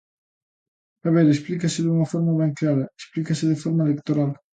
A 1.07 1.09
ver, 1.15 1.25
explícase 1.29 1.79
dunha 1.83 2.09
forma 2.13 2.39
ben 2.41 2.51
clara, 2.59 2.91
explícase 2.99 3.45
de 3.51 3.61
forma 3.63 3.85
electoral. 3.87 4.31